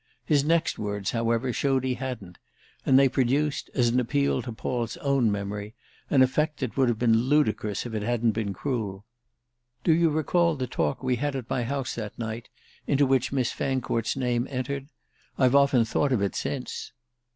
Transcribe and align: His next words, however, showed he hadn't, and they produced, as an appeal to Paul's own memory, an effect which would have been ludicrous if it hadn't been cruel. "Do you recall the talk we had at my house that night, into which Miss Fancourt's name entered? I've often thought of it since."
His 0.25 0.43
next 0.43 0.79
words, 0.79 1.11
however, 1.11 1.53
showed 1.53 1.83
he 1.83 1.93
hadn't, 1.93 2.39
and 2.87 2.97
they 2.97 3.07
produced, 3.07 3.69
as 3.75 3.89
an 3.89 3.99
appeal 3.99 4.41
to 4.41 4.51
Paul's 4.51 4.97
own 4.97 5.31
memory, 5.31 5.75
an 6.09 6.23
effect 6.23 6.59
which 6.61 6.75
would 6.75 6.89
have 6.89 6.97
been 6.97 7.25
ludicrous 7.25 7.85
if 7.85 7.93
it 7.93 8.01
hadn't 8.01 8.31
been 8.31 8.51
cruel. 8.51 9.05
"Do 9.83 9.93
you 9.93 10.09
recall 10.09 10.55
the 10.55 10.65
talk 10.65 11.03
we 11.03 11.17
had 11.17 11.35
at 11.35 11.47
my 11.51 11.61
house 11.65 11.93
that 11.93 12.17
night, 12.17 12.49
into 12.87 13.05
which 13.05 13.31
Miss 13.31 13.51
Fancourt's 13.51 14.15
name 14.17 14.47
entered? 14.49 14.87
I've 15.37 15.53
often 15.53 15.85
thought 15.85 16.11
of 16.11 16.19
it 16.23 16.33
since." 16.35 16.93